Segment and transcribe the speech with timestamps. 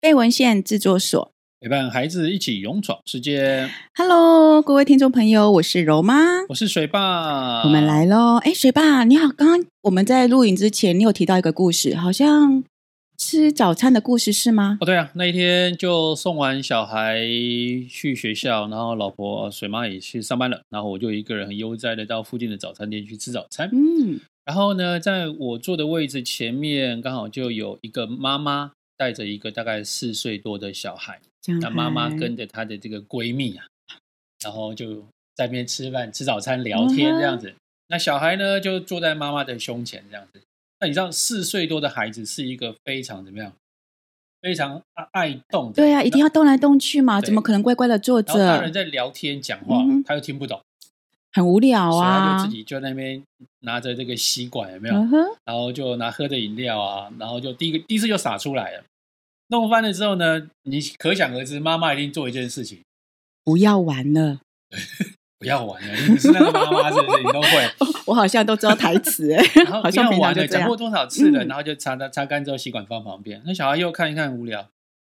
[0.00, 1.32] 被文献制作所
[1.62, 3.70] 陪伴孩子一起勇闯世界。
[3.94, 8.36] Hello，各位听众朋友，我是柔妈，我是水爸，我们来喽。
[8.42, 12.62] 哎，水爸你好，刚刚我们在录影之前，你有提到一个故事，好像
[13.20, 14.78] 吃早餐的故事是吗？
[14.80, 17.18] 哦，对啊，那一天就送完小孩
[17.86, 23.68] 去学校，然后老婆水妈也去上班了，然后我就一个人很悠哉的到附近的早餐店去吃早餐。
[23.74, 28.72] 嗯，然后呢，在我坐的位置前面，刚好就有一个妈妈。
[28.96, 31.18] 带着一个大概四岁多的小孩，
[31.62, 33.64] 那妈妈跟着她的这个闺蜜啊，
[34.44, 37.54] 然后就在那边吃饭、吃早餐、聊天这样子。
[37.88, 40.42] 那小孩呢，就坐在妈妈的胸前这样子。
[40.80, 43.52] 那你知道，四岁多的孩子是一个非常怎么样？
[44.40, 45.70] 非常爱动。
[45.70, 48.32] 对啊，一定要动来动去嘛，怎么可能乖乖的坐着？
[48.32, 50.58] 大人在聊天讲话，他又听不懂，
[51.32, 52.38] 很无聊啊。
[52.38, 53.22] 就自己就在那边
[53.60, 54.94] 拿着这个吸管，有没有？
[55.44, 58.84] 然后就拿喝的饮料啊，然后就第一个第一次就洒出来了。
[59.48, 62.80] 弄翻了之后呢，你可想而知，妈妈一定做一件事情：
[63.44, 64.40] 不要玩了，
[65.40, 65.94] 不要玩了。
[66.06, 67.22] 你是那个妈妈，是不是？
[67.22, 67.70] 你都会？
[68.06, 69.42] 我好像都知道台词哎。
[69.64, 71.42] 然后 不要玩了，讲过多少次了？
[71.46, 73.42] 然后就擦擦擦干之后，吸管放旁边。
[73.46, 74.60] 那小孩又看一看无聊，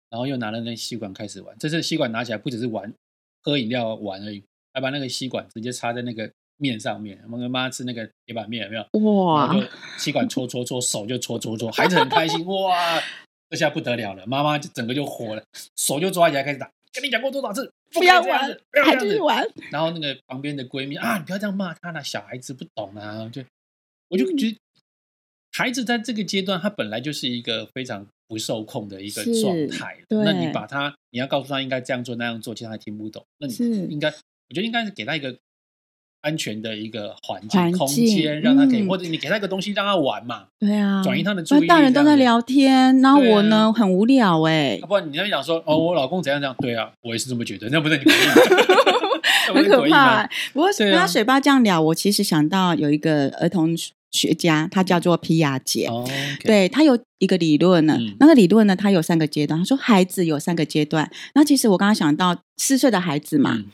[0.10, 1.56] 然后又拿了那吸管开始玩。
[1.58, 2.94] 这次吸管拿起来不只是玩
[3.42, 7.24] 喝饮料玩而已，还把那个吸管直接插在那个面上面。
[7.32, 9.24] 我跟妈妈吃那个铁板面有没有？
[9.24, 9.54] 哇！
[9.54, 9.64] 就
[9.98, 13.02] 吸管戳戳戳，手就戳戳戳，孩子很开心哇。
[13.50, 15.42] 这下不得了了，妈妈就整个就火了，
[15.78, 16.70] 手就抓起来开始打。
[16.92, 19.46] 跟你讲过多少次，不要玩，还是玩。
[19.72, 23.30] 然后那个旁边的闺蜜啊，你不要这样骂他啦，小孩子不懂啊。
[23.30, 23.44] 就
[24.10, 24.58] 我就觉得，
[25.52, 29.98] 孩子在这个阶段，他本来就是一个非常不受控的一个状态。
[30.10, 33.26] 那你把他，你要告诉他应该这样做那样做，其实他听不懂。
[33.40, 33.54] 那你
[33.90, 35.38] 应该，我觉得应该是给他一个。
[36.22, 40.46] 安全的一个环境，境空间，让他可以，嗯、或者你给他一个东西让他玩嘛。
[40.60, 41.68] 对啊，转移他的注意力。
[41.68, 44.80] 大人都在聊天，然后我呢、啊、很无聊哎、欸。
[44.82, 46.56] 要不然你那边讲说哦，我老公怎样怎样？
[46.60, 47.70] 对啊，我也是这么觉得。
[47.70, 48.04] 那不是你
[49.54, 50.30] 很可怕、欸。
[50.54, 53.76] 不过跟他水爸这样聊，我其实想到有一个儿童
[54.12, 55.88] 学家，他叫做皮亚杰。
[56.44, 59.60] 对他有一个理论呢，嗯、那个理论呢，他有三个阶段。
[59.60, 61.10] 他说孩子有三个阶段。
[61.36, 63.54] 那其实我刚刚想到四岁的孩子嘛。
[63.56, 63.66] 嗯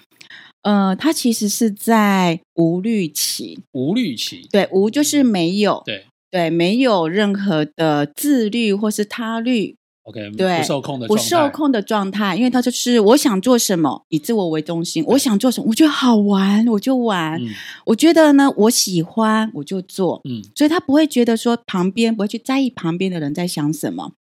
[0.64, 6.06] 呃，他其实是在无虑期，无虑期，对，无就是没有，对。
[6.34, 17.50] 对，没有任何的自律或是他律，OK，对，不受控的不受控的状态，因为他就是我想做什么，以自我为中心，我想做什么，我觉得好玩，我就玩，嗯、
[17.86, 24.14] 我觉得呢，我喜欢，我就做，嗯，所以他不会觉得说旁边不会去在意旁边的人在想什么。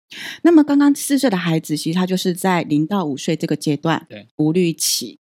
[0.42, 5.19] 那么刚刚四岁的孩子，其实他就是在零到五岁这个阶段，对，无虑期。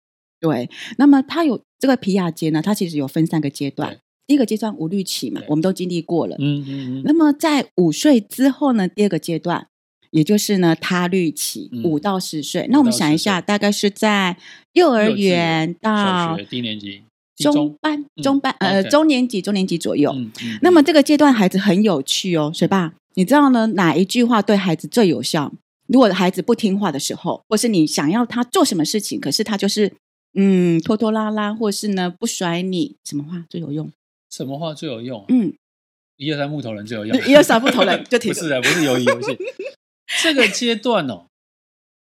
[0.43, 3.97] 对，那么他有这个皮亚杰呢，他其实有分三个阶段。
[4.27, 6.35] 第一个阶段无律期嘛，我们都经历过了。
[6.37, 7.01] 嗯嗯嗯。
[7.05, 9.67] 那么在五岁之后呢，第二个阶段，
[10.11, 12.67] 也就是呢他律期，五、嗯、到十岁。
[12.69, 14.35] 那我们想一下，大概是在
[14.73, 17.03] 幼儿园到低年级、
[17.37, 20.11] 中班、中班、嗯、呃中年级、中年级左右。
[20.13, 25.53] 嗯嗯、那么这个阶段孩子很有趣哦，水爸，你知道呢哪一句话对孩子最有效？
[25.87, 29.91] 如果孩子不听话的时候，或是你想要他做什么事情，可是他就是。
[30.33, 33.91] 嗯，拖拖拉拉，或是呢不甩你，什么话最有用？
[34.29, 35.23] 什么话最有用？
[35.29, 35.53] 嗯，
[36.17, 37.27] 一二三木头人最有用。
[37.27, 39.37] 一二三木头人就 挺不是的，不是鱿鱼游戏。
[40.21, 41.25] 这个阶段哦，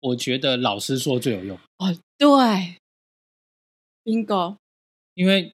[0.02, 1.58] 我觉得老师说最有用。
[1.78, 2.76] 哦，对
[4.04, 4.58] ，Bingo。
[5.16, 5.54] 因为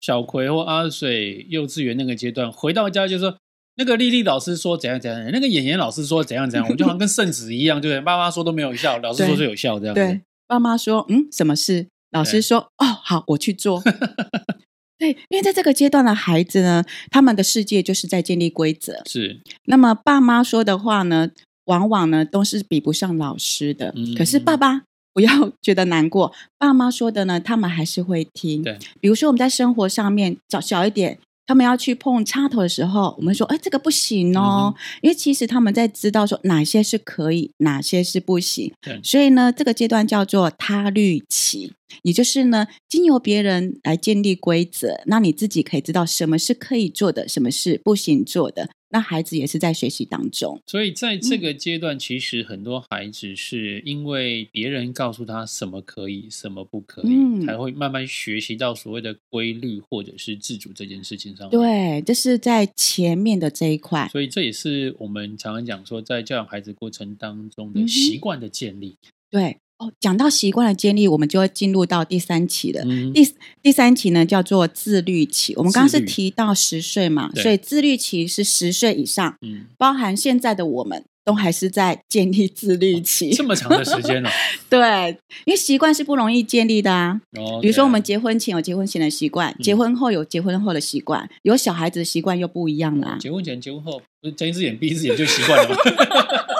[0.00, 3.38] 小葵或阿水幼稚园那个阶段，回到家就说
[3.76, 8.00] 那个丽丽老师说怎样怎样，那个演员老师说怎样怎样，我就好像跟圣旨一样，对不对？
[8.00, 10.00] 爸妈说都没有效，老师说最有效，这样子。
[10.00, 11.86] 对，爸妈说，嗯，什么事？
[12.10, 13.82] 老师说：“哦，好，我去做。
[14.98, 19.02] ”对，因为在这个阶段的孩子呢，他们的世界就是在建立规则。
[19.06, 19.40] 是。
[19.66, 21.30] 那么爸妈说的话呢，
[21.66, 23.92] 往往呢都是比不上老师的。
[23.94, 24.82] 嗯、可是爸爸
[25.12, 28.62] 不要 觉得难过，爸妈说的呢，他们还是会听。
[28.62, 28.78] 对。
[29.00, 31.18] 比如说我们在生活上面找小一点。
[31.48, 34.72] 他们要去碰插头的时候，我们说：“哎，这个不行哦。
[34.76, 38.70] 嗯”因为其实他们在知道说哪些是可以，哪些是不行。
[38.82, 48.68] 对所以呢，这个阶段叫做他律期，也就是呢，经由别人来建立规则，那你自己可以知道什么是可以做的，什么是不行做的。
[48.90, 61.48] 那孩子也是在学习当中，所以在这个阶段，其实很多孩子是因为别人告诉他什么可以，什么不可以，嗯、才会慢慢学习到所谓的规律或者是自主这件事情上。
[61.50, 64.08] 对，这是在前面的这一块。
[64.10, 68.96] 所以这也是我们常常讲说，在教养孩子过程当中的习惯的建立。
[69.02, 72.82] 嗯、对，哦，讲到习惯的建立，我们就会进入到第三期了。
[72.84, 73.32] 嗯、第
[73.62, 75.54] 第三期呢，叫做自律期。
[75.56, 83.30] 我们刚刚是提到十岁嘛，所以自律期是十岁以上，嗯，包含现在的我们都还是在建立自律期。
[83.30, 84.28] 哦、这么长的时间哦。
[84.68, 87.20] 对，因为习惯是不容易建立的啊。
[87.38, 93.18] 哦，比如说我们结婚前有结婚前的习惯，嗯、结婚后有结婚后的习惯，有小孩子的习惯又不一样了、啊。
[93.20, 94.02] 结婚前、结婚后，
[94.36, 95.76] 睁一只眼闭一只眼就习惯了吗？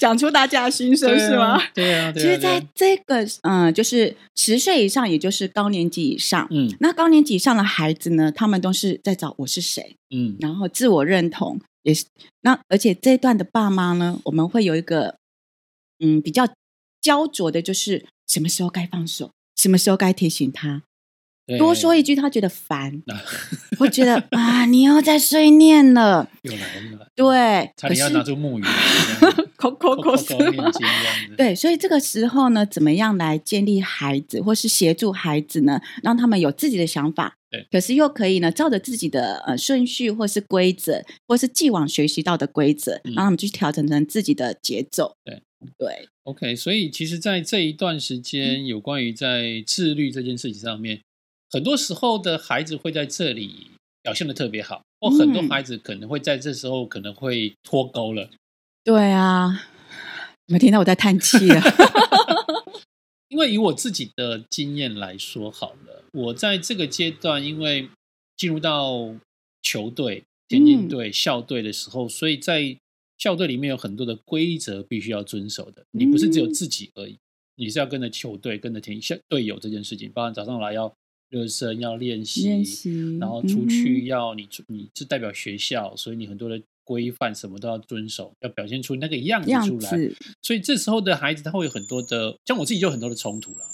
[0.00, 1.62] 讲出大家的心声是吗？
[1.74, 12.06] 对啊，其实在这个嗯，就是十岁以上，也就是高年级以上，嗯，那高年级以上的孩子呢，他们都是在找我是谁，嗯，然后自我认同也是。
[12.40, 15.16] 那而且这一段的爸妈呢，我们会有一个
[16.02, 16.48] 嗯比较
[17.02, 20.82] 焦灼的，就是什么时候该放手，什么时候该提醒他。
[21.58, 23.02] 多说一句，他觉得烦，
[23.76, 28.62] 会觉得啊，你又在碎念了，又来了，对，差点要拿出木鱼，
[29.60, 30.34] 口口口是
[31.36, 45.42] 对，所以这个时候呢，怎么样来建立孩子，或是协助孩子呢，让他们有自己的想法，对，可是又可以呢，照着自己的呃顺序，或是规则，或是既往学习到的规则，让他们去调整成自己的节奏，对。
[45.76, 51.00] 对，OK，所以其实，在这一段时间，有关于在自律这件事情上面。
[51.50, 53.66] 很多时候的孩子会在这里
[54.02, 58.30] 表现的特别好，或很多孩子可能会在这时候可能会脱钩了。
[58.82, 59.66] 对啊，
[60.46, 61.60] 你们听到我在叹气了？
[63.28, 67.88] 因为以我自己的经验来说，好了，我在这个阶段，因为
[68.36, 69.14] 进入到
[69.62, 72.76] 球队、田径队、校队的时候，所以在
[73.18, 75.84] 校队里面有很多的规则必须要遵守的。
[75.92, 77.18] 你不是只有自己而已，
[77.56, 80.92] 你是要跟着球队、跟着田校队友这件事情，包括早上来要。
[81.30, 89.90] 热身要练习，练习，然后出去要你，嗯、你是代表学校，所以你很多的规范什么都要遵守，要表现出那个样子出来。
[90.42, 93.64] 所以这时候的孩子他会有很多的，像我自己就有很多的冲突了，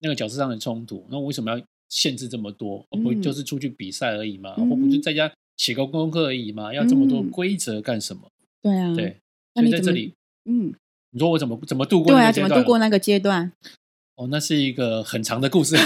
[0.00, 1.06] 那个角色上的冲突。
[1.10, 2.86] 那我为什么要限制这么多？
[2.90, 4.54] 嗯、不就是出去比赛而已吗？
[4.58, 6.72] 嗯、或不就在家写个功课而已吗？
[6.72, 8.30] 要这么多规则干什么？
[8.62, 9.16] 对啊，对。
[9.54, 10.12] 所以在这里，
[10.44, 10.74] 嗯，
[11.10, 12.12] 你说我怎么怎么度过？
[12.12, 13.52] 对啊，怎么度过那个阶段？
[14.16, 15.76] 哦，那是一个很长的故事，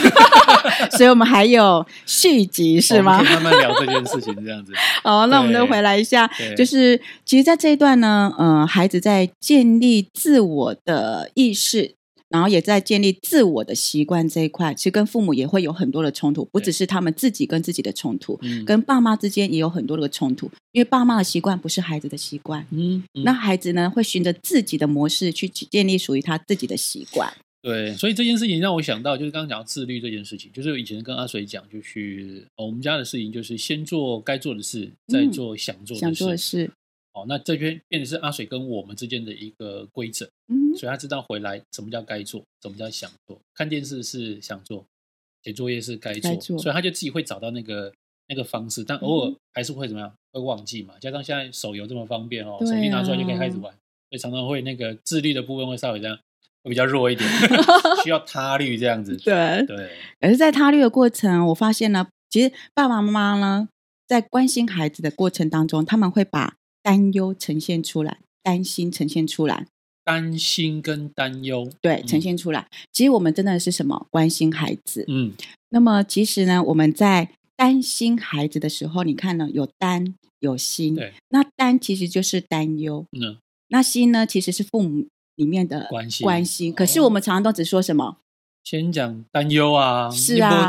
[0.96, 3.20] 所以我们还有续集是吗？
[3.22, 4.72] 慢慢聊这件事情，这样子。
[5.02, 11.96] 好，那我们就回来一下，就是其实，在这一段呢，嗯、呃，孩子在建立自我的意识，
[12.28, 27.32] 然后也在建立自我的习惯这一块，其实跟父母也会有很多的冲突，不只是他们自己跟自己的冲突，跟爸妈之间也有很多的冲突，因为爸妈的习惯不是孩子的习惯，嗯，嗯那孩子呢会循着自己的模式去建立属于他自己的习惯。
[27.62, 36.00] 对，所以这件事情让我想到，就是刚刚讲到自律这件事情，就是以前跟阿水讲，就是我们家的事情，就是先做该做的事，再做想做的事。
[36.00, 36.70] 想做的事。
[37.12, 40.24] 哦，那这边变成是阿水跟我们之间的一个规则。
[40.48, 43.38] 嗯，所以他知道回来什么叫该做，什么叫想做。
[43.52, 44.86] 看电视是想做，
[45.42, 47.92] 写作业是该做，该做，所以他就自己会找到那个
[48.28, 50.94] 那个方式，但偶尔还是会怎么样，会忘记嘛。
[50.98, 53.70] 加上现在手游这么方便哦，啊、手机拿出来就可以开始玩，
[54.08, 56.18] 所以常常会那个自律的部分会稍微这样。
[56.62, 57.28] 会比较弱一点，
[58.04, 59.16] 需要他律这样子。
[59.24, 59.90] 对对，对，
[60.20, 63.68] 可是，在他律的过程，我发现呢，其实爸爸妈妈呢，
[64.06, 69.66] 在关心孩子的过程当中，他们会把担忧呈现出来，担心呈现出来，
[70.04, 72.60] 担心跟担忧，对，呈现出来。
[72.60, 74.06] 嗯、其实我们真的是什么？
[74.10, 75.04] 关心孩子。
[75.08, 75.32] 嗯。
[75.70, 80.94] 那么，其实呢，我们在担心孩子的时候，你看呢，有担有心。
[80.94, 81.14] 对。
[81.28, 83.06] 那担其实就是担忧。
[83.12, 83.36] 嗯。
[83.68, 85.06] 那心呢，其实是父母。
[85.36, 86.72] 里面的关心，关心。
[86.72, 88.18] 可是我们常常都只说什么？
[88.62, 90.68] 先讲担忧啊，是啊，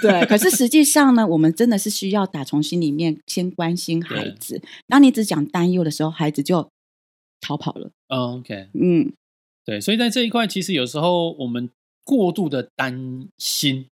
[0.00, 0.24] 对。
[0.26, 4.58] 可是实际上呢，我们真的是需要打从心里面先关心孩子。
[4.60, 6.70] 对当你只讲担忧的时候，孩子就
[7.40, 7.90] 逃跑了。
[8.06, 9.12] Oh, OK，嗯，
[9.64, 9.80] 对。
[9.80, 11.68] 所以在这一块，其实有时候我们
[12.04, 13.88] 过度的担心，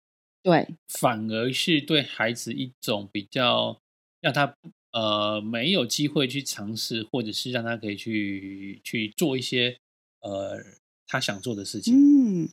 [0.43, 3.77] 对，反而是对孩子一种比较
[4.23, 4.55] 让他。
[4.93, 9.77] 呃，没有机会去尝试，或者是让他可以去去做一些
[10.21, 10.63] 呃
[11.07, 11.95] 他想做的事情。
[11.95, 12.49] 嗯，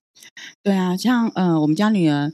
[0.64, 2.32] 对啊，像呃，我们家女儿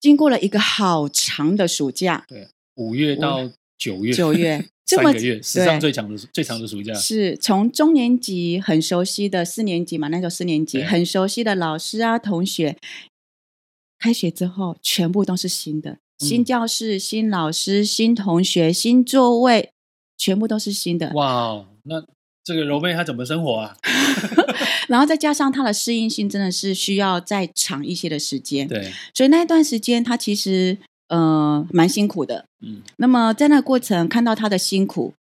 [0.00, 12.76] 经过了一个好长的暑假，对，五月到九月，九月 三个月，史上最长的最长的暑假，是从中年级很熟悉的四年级嘛，那时候四年级很熟悉的老师啊同学，
[13.98, 15.98] 开学之后全部都是新的。
[16.18, 19.70] 新教室、新老师、新同学、新座位，
[20.16, 21.12] 全部都是新的。
[21.14, 22.02] 哇，那
[22.42, 23.76] 这个柔妹她怎么生活啊？
[24.88, 28.66] 然后再加上她的适应性，真的是需要再长一些的时间。
[28.68, 32.44] 对，所以那一段时间她其实呃蛮辛苦的。
[32.64, 35.12] 嗯，那么在那个过程看到她的辛苦，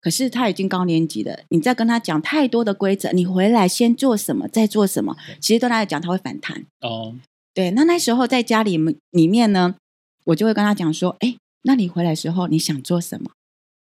[0.00, 6.64] 可是他已经高年级了，你再跟他讲太多的规则，你回来先做什么，再做什么，其实对他来讲他会反弹。
[6.80, 7.14] 哦，
[7.52, 8.78] 对，那那时候在家里
[9.10, 9.74] 里面呢，
[10.24, 13.30] 我就会跟他讲说，哎，那你回来时候你想做什么？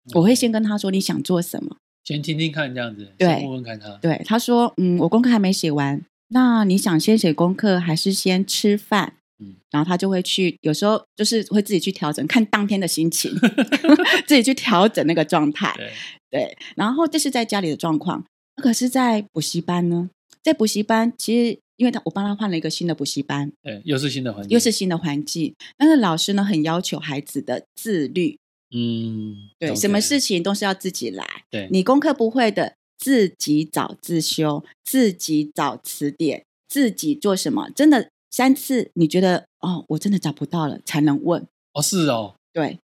[0.05, 3.89] 嗯、我会先跟他说你想做什么，先听听看这样子，对，问问看他。
[4.01, 9.13] 对，他说，嗯，我功课还没写完，那你想先写功课还是先吃饭？
[9.39, 13.31] 嗯，然后他就会去，有时候就是会自己去调整，看当天的心情，
[14.27, 15.73] 自己去调整那个状态。
[15.75, 15.91] 对，
[16.29, 18.23] 对，然后这是在家里的状况。
[18.61, 20.09] 可是，在补习班呢？
[20.43, 25.55] 在补习班，其实因为他我帮他换了一个新的补习班，对，又是新的环境，又是新的环境。
[25.79, 28.37] 那个老师呢，很要求孩子的自律。
[28.69, 31.25] 嗯，对，什么事情都是要自己来。
[31.49, 37.67] 对，你功课不会的，自己找自修，自己找词典，自己做什么？
[37.71, 38.09] 真的。
[38.33, 42.79] 三次，你觉得哦，我真的找不到了，才能问哦，是哦，对，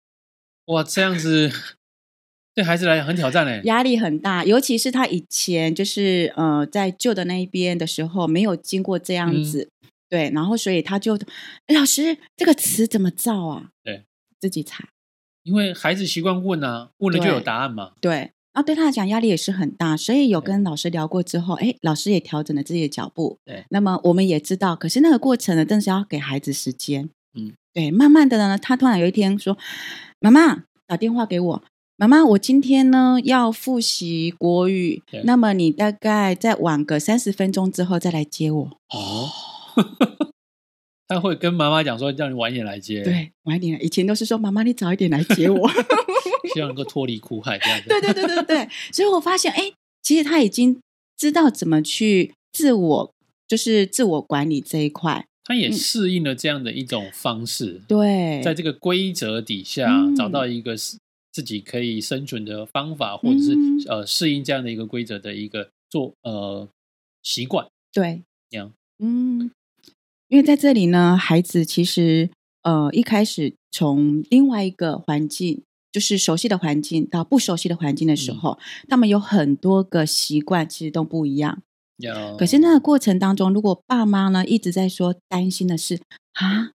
[0.64, 1.52] 哇，这样子
[2.56, 11.18] 对孩子来讲很挑战嘞，压力很大，尤其是他以前就是呃在旧的那一边的时候，没有经过这样子，嗯、对，然后所以他就，
[11.68, 13.68] 老师这个词怎么造啊？
[13.84, 14.04] 对，
[14.40, 14.88] 自己查，
[15.42, 18.32] 因为孩子习惯问啊，问了就有答案嘛，对。
[18.54, 23.38] 然后，对他来讲压力也是很大，所以有跟老师聊过之后，哎，老师也调整了自己的脚步。
[23.44, 27.10] 对，那么我们也知道，可是那个过程呢，真的是要给孩子时间。
[27.34, 29.58] 嗯，对，慢慢的呢，他突然有一天说
[30.20, 31.62] ：“妈妈打电话给我，
[31.98, 39.30] 妈妈，我今天呢要复习国语，那么你大概再晚个三十分钟之后再来接我。”哦，
[41.08, 43.02] 他会跟妈妈讲说，叫你晚一点来接。
[43.02, 43.82] 对，晚一点。
[43.82, 45.70] 以前都是说妈妈，你早一点来接我。
[46.52, 47.88] 希望能够脱离苦海，这样子。
[47.88, 49.72] 对对对对对，所以我发现，哎，
[50.02, 50.78] 其实他已经
[51.16, 53.10] 知道怎么去自我，
[53.48, 55.24] 就是自我管理这一块。
[55.44, 57.80] 他也适应了这样的一种方式。
[57.80, 60.76] 嗯、对，在这个规则底下，找到一个
[61.36, 63.54] 自己可以生存的方法，嗯、或者是
[63.90, 66.66] 呃适应这样的一个规则的一个做呃
[67.22, 67.68] 习惯。
[67.92, 68.72] 对，这样。
[69.00, 69.50] 嗯，
[70.28, 72.30] 因为在这里呢，孩子其实
[72.62, 75.62] 呃一开始从另外一个环境。
[75.92, 81.62] 就是熟悉的环境到不熟悉的环境的时候，嗯、他们有很多个习惯，其实都不一样。
[81.96, 85.98] 有，可是那个过程当中，如果爸妈呢一直在说担心的是
[86.34, 86.72] 啊，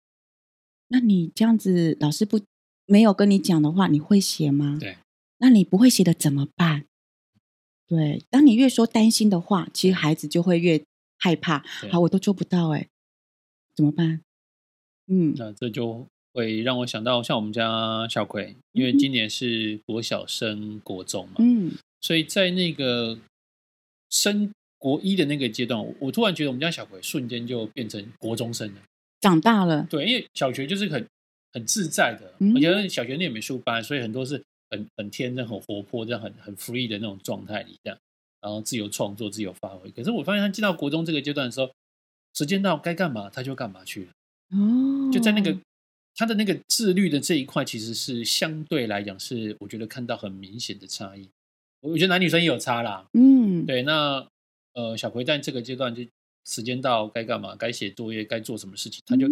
[0.88, 2.40] 那你这样子老师不
[2.90, 4.78] 没有跟你讲的话，你会写吗？
[4.80, 4.98] 对，
[5.38, 6.86] 那你不会写的怎么办？
[7.88, 10.84] 对，当你越说担心的话，其实孩子就会越
[11.18, 11.60] 害怕。
[11.90, 12.88] 好，我都做不到，哎，
[13.74, 14.22] 怎么办？
[15.08, 16.08] 嗯，那这就。
[16.32, 23.18] 会让我想到像我们家小葵，因为今年是国小升国中嘛，嗯，所以在那个
[24.12, 28.82] 升国一的那个阶段，我突然觉得我们家小葵瞬间就变成国中生了，
[29.20, 29.88] 长大了。
[29.90, 31.06] 对，因为小学就是很
[31.54, 37.98] 很自在的，嗯、而且小学念美术班，所以很多是很很天真、很活泼、这样很很 free 的那种状态里，这样，
[38.42, 39.90] 然后自由创作、自由发挥。
[39.92, 41.70] 可是我发现他进到国中这个阶段的时候，
[42.34, 44.12] 时间到该干嘛他就干嘛去了，
[44.58, 45.58] 哦，就在那个。
[46.16, 51.30] 他的那个自律的这一块，其实是相对来讲是我觉得看到很明显的差异。
[51.80, 53.84] 我觉得男女生也有差啦，嗯，对。
[53.84, 54.28] 那
[54.74, 56.04] 呃，小葵在这个阶段就
[56.46, 59.30] 时间到该干嘛，该写作业，该做什么事情，他就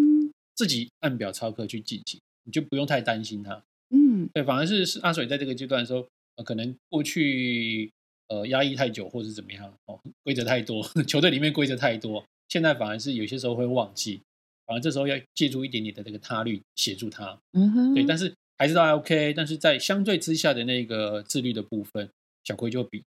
[0.57, 3.63] 自己按表操课去进行，你就不用太担心他。
[3.91, 7.89] 嗯，对，反而是是阿水在这个阶段的时候，呃、可能过去
[8.27, 14.21] 呃压抑太久，或者是怎么样哦，规则太多， 球队里面规则太多，现在反而是有些时候会忘记。
[14.65, 22.09] 反而这时候要借助一点点的这个他律协助他，嗯哼，对，但是还是都还 OK，但是在相对之下的那个自律的部分，
[22.43, 23.01] 小葵就比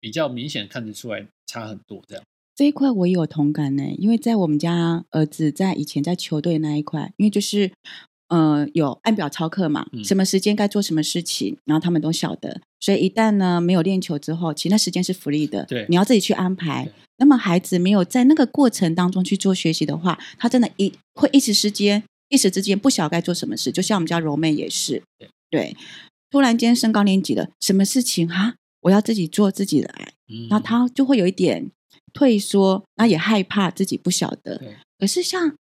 [0.00, 2.02] 比较明显看得出来差很多。
[2.08, 7.72] 这样这一块我也有同感呢，因为在我们家儿子在以前在球队那一块，因为就是。
[8.28, 9.86] 呃，有按表操课嘛？
[10.02, 12.58] 什么时间该做什么事情，然后他们都晓得。
[12.80, 16.90] 所以一旦呢没有练球之后，其实那时间是 free 的，对，你要自己去安排。
[17.18, 23.70] 那么孩子没有在那个过程当中去做学习的话，他真的一会一时之间一时之间不晓得该做什么事。
[23.70, 25.76] 就像我们家柔妹也是，对，对，
[26.30, 31.70] 突然间升高年级了，什么事情哈，我要自己做自己来，嗯，然后他就会有一点
[32.14, 34.58] 退缩，那也害怕自己不晓得。
[34.98, 35.54] 可是像。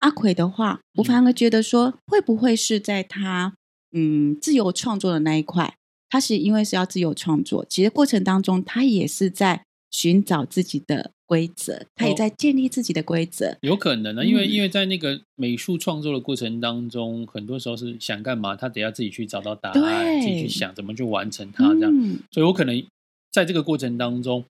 [0.00, 3.52] 阿奎的话，我反而觉得说，会不会是在他
[3.92, 5.74] 嗯自由创作的那一块，
[6.08, 13.58] 他是因为是要自由创作，其实过程当中他也是在寻找自己的规则，他也在建立自己的规则。
[13.60, 22.82] 有可能呢，因为因为在那个美术创作的过程当中，很多时候是想干嘛，他得要自己去找到答案，自己去想怎么去完成它这样，嗯，所以我可能
[23.30, 24.42] 在这个过程当中，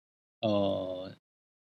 [0.42, 1.10] 呃，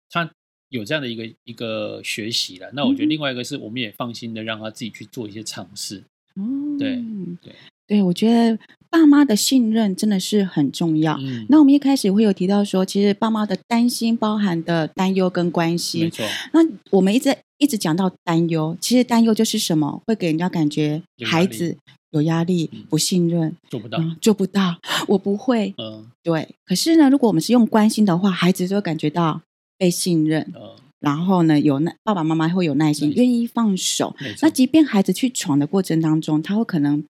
[0.09, 0.29] 他。
[0.69, 6.03] 有这样的一个一个学习了，那我觉得另外一个是，我们也放心的让他自己去做一些尝试。
[6.35, 7.01] 嗯，对
[7.41, 7.55] 对
[7.87, 8.59] 对，我觉得
[8.89, 11.17] 爸妈的信任真的是很重要。
[11.21, 16.03] 嗯，那我们一开始会有提到说，其实爸妈的担心包含的担忧跟关心。
[16.03, 16.25] 没错。
[16.51, 16.59] 那
[16.91, 20.03] 我们一直一直讲到担忧，其实担忧就是什么？
[20.05, 21.77] 会给人家感觉孩子
[22.11, 25.73] 有压力、嗯、不信任，做不到、嗯，做不到，我不会。
[25.77, 26.55] 嗯，对。
[26.65, 29.41] 可是呢，如果我们是用关心的话，孩子就会感觉到
[29.77, 30.51] 被信任。
[30.55, 30.75] 嗯。
[30.99, 34.15] 然后呢，有耐，爸爸妈妈会有耐心，愿意放手。
[34.41, 37.05] 那即便孩子去闯的过程当中，他会可能，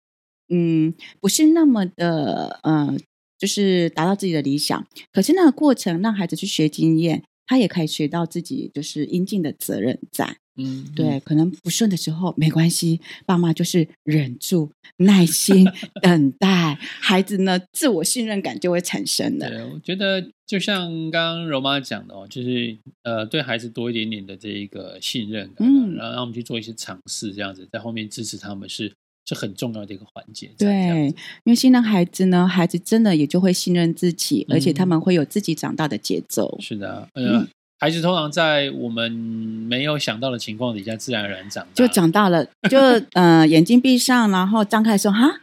[0.50, 2.94] 嗯，不是那么的，呃，
[3.40, 4.86] 就是达到自己的理想。
[5.14, 10.36] 可是那个过程让孩子去学经验，他也可以学到自己就是应尽的责任在。
[10.58, 15.66] 嗯，对，可能不顺的时候没关系，爸妈就是忍住，耐心
[16.02, 19.50] 等待，孩子呢，自我信任感就会产生的。
[19.50, 28.92] 对，我觉得就像刚刚柔妈讲的哦，就是呃，对孩子多一点点的这一个信任感，嗯，然后让我们去做一些尝试，这样子在后面支持他们是
[29.28, 30.50] 是很重要的一个环节。
[30.58, 31.08] 对，
[31.44, 36.58] 因为信任孩子呢，孩子真的也就会信任自己，嗯、而且他们会有自己长大的节奏。
[36.60, 37.48] 是的，呃、嗯。
[37.80, 42.80] 孩子通常在我们没有想到的情况底下，自然而然长大，就长大了，就
[43.14, 45.42] 呃眼睛闭上，然后张开说哈，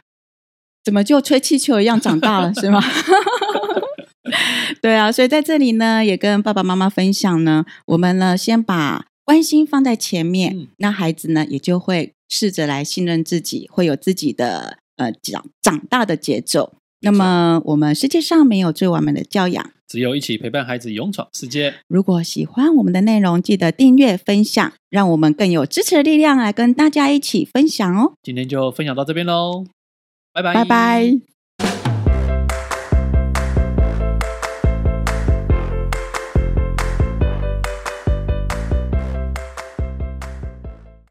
[0.83, 2.81] 怎么就吹气球一样长大了，是吗？
[4.81, 16.73] 对啊，所以在这里呢，也跟爸爸妈妈分享呢，我们呢先把关心放在前面，嗯、那孩子呢也就会试着来信任自己，会有自己的呃长长大的节奏。
[17.01, 21.75] 那么，我们世界上没有最完美的教养，只有一起陪伴孩子勇闯世界。
[21.87, 28.13] 如果喜欢我们的内容，记得订阅分享，让我们更有支持的力量来跟大家一起分享哦。
[28.23, 29.65] 今天就分享到这边喽，
[30.33, 31.34] 拜拜，拜拜。